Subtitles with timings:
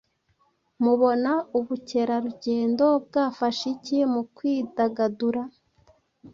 [0.83, 5.41] mubona ubukerarugendo bwafasha iki mu kwidagadura?